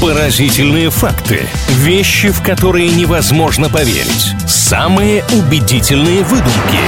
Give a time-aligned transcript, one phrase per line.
[0.00, 1.46] Поразительные факты.
[1.68, 4.34] Вещи, в которые невозможно поверить.
[4.46, 6.78] Самые убедительные выдумки.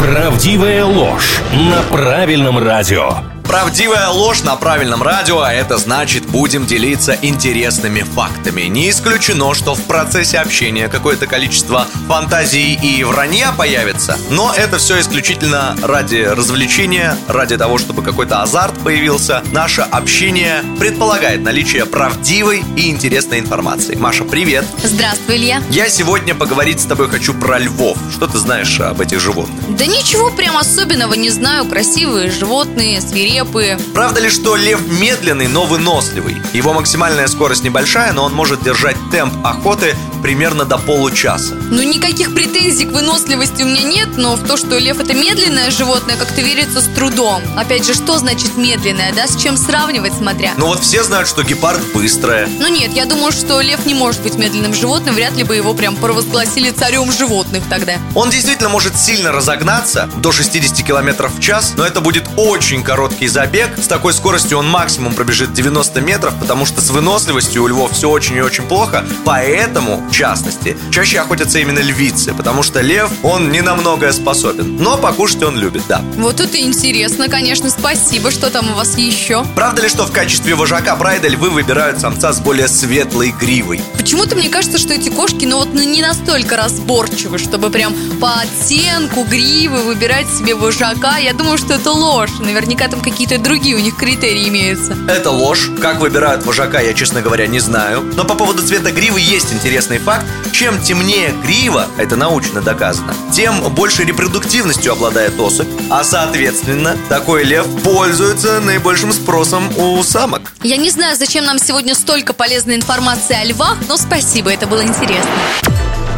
[0.00, 3.33] Правдивая ложь на правильном радио.
[3.54, 8.62] Правдивая ложь на правильном радио, а это значит будем делиться интересными фактами.
[8.62, 14.98] Не исключено, что в процессе общения какое-то количество фантазий и вранья появится, но это все
[14.98, 19.44] исключительно ради развлечения, ради того, чтобы какой-то азарт появился.
[19.52, 23.94] Наше общение предполагает наличие правдивой и интересной информации.
[23.94, 24.64] Маша, привет!
[24.82, 25.62] Здравствуй, Илья.
[25.70, 27.96] Я сегодня поговорить с тобой хочу про львов.
[28.12, 29.76] Что ты знаешь об этих животных?
[29.76, 31.66] Да ничего прям особенного не знаю.
[31.66, 33.43] Красивые животные, свирепые.
[33.92, 36.36] Правда ли, что лев медленный, но выносливый?
[36.52, 39.94] Его максимальная скорость небольшая, но он может держать темп охоты
[40.24, 41.54] примерно до получаса.
[41.70, 45.70] Ну, никаких претензий к выносливости у меня нет, но в то, что лев это медленное
[45.70, 47.42] животное, как-то верится с трудом.
[47.58, 49.26] Опять же, что значит медленное, да?
[49.26, 50.52] С чем сравнивать, смотря?
[50.56, 52.48] Ну вот все знают, что гепард быстрая.
[52.58, 55.74] Ну нет, я думаю, что лев не может быть медленным животным, вряд ли бы его
[55.74, 57.96] прям провозгласили царем животных тогда.
[58.14, 63.28] Он действительно может сильно разогнаться до 60 км в час, но это будет очень короткий
[63.28, 63.72] забег.
[63.76, 68.08] С такой скоростью он максимум пробежит 90 метров, потому что с выносливостью у львов все
[68.08, 69.04] очень и очень плохо.
[69.26, 74.76] Поэтому, частности, чаще охотятся именно львицы, потому что лев, он не на многое способен.
[74.76, 76.02] Но покушать он любит, да.
[76.16, 78.30] Вот это интересно, конечно, спасибо.
[78.30, 79.44] Что там у вас еще?
[79.56, 83.80] Правда ли, что в качестве вожака прайда львы выбирают самца с более светлой гривой?
[83.96, 88.34] Почему-то мне кажется, что эти кошки, ну вот ну, не настолько разборчивы, чтобы прям по
[88.40, 91.18] оттенку гривы выбирать себе вожака.
[91.18, 92.30] Я думаю, что это ложь.
[92.38, 94.96] Наверняка там какие-то другие у них критерии имеются.
[95.08, 95.70] Это ложь.
[95.80, 98.02] Как выбирают вожака, я, честно говоря, не знаю.
[98.16, 100.24] Но по поводу цвета гривы есть интересный факт.
[100.52, 107.66] Чем темнее грива, это научно доказано, тем больше репродуктивностью обладает особь, а соответственно, такой лев
[107.82, 110.52] пользуется наибольшим спросом у самок.
[110.62, 114.82] Я не знаю, зачем нам сегодня столько полезной информации о львах, но спасибо, это было
[114.82, 115.30] интересно.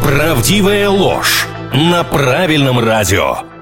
[0.02, 3.55] Правдивая ложь на правильном радио.